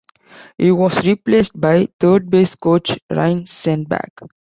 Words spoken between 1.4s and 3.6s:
by third-base coach Ryne